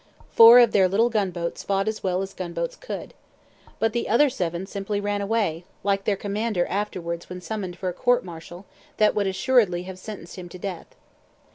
Four 0.31 0.57
of 0.57 0.71
their 0.71 0.87
little 0.87 1.11
gunboats 1.11 1.61
fought 1.61 1.87
as 1.87 2.01
well 2.01 2.23
as 2.23 2.33
gunboats 2.33 2.75
could. 2.75 3.13
But 3.77 3.93
the 3.93 4.09
other 4.09 4.31
seven 4.31 4.65
simply 4.65 4.99
ran 4.99 5.21
away, 5.21 5.63
like 5.83 6.05
their 6.05 6.15
commander 6.15 6.65
afterwards 6.65 7.29
when 7.29 7.39
summoned 7.39 7.77
for 7.77 7.87
a 7.89 7.93
court 7.93 8.25
martial 8.25 8.65
that 8.97 9.13
would 9.13 9.27
assuredly 9.27 9.83
have 9.83 9.99
sentenced 9.99 10.37
him 10.37 10.49
to 10.49 10.57
death. 10.57 10.87